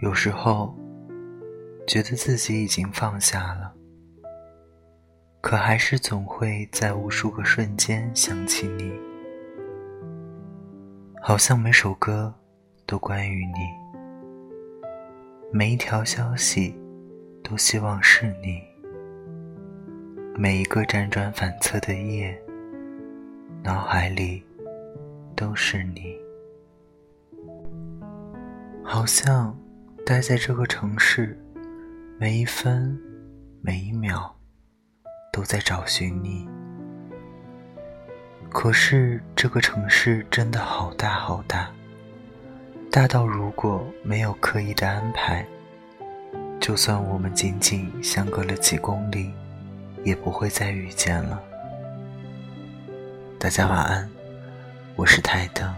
[0.00, 0.74] 有时候
[1.86, 3.74] 觉得自己已经放下了，
[5.40, 8.92] 可还是总会在无数个瞬间想起你，
[11.20, 12.32] 好像每首歌
[12.86, 14.88] 都关于你，
[15.52, 16.74] 每一条消息
[17.42, 18.62] 都希望是你，
[20.36, 22.40] 每一个辗转反侧的夜，
[23.62, 24.42] 脑海里
[25.36, 26.16] 都是你，
[28.90, 29.56] 好像。
[30.04, 31.38] 待在这个城市，
[32.18, 32.98] 每一分
[33.62, 34.34] 每一秒
[35.32, 36.48] 都在找寻你。
[38.48, 41.70] 可是这个城市真的好大好大，
[42.90, 45.46] 大到如果没有刻意的安排，
[46.58, 49.32] 就算我们仅仅相隔了几公里，
[50.02, 51.40] 也不会再遇见了。
[53.38, 54.10] 大家晚安，
[54.96, 55.72] 我是台灯。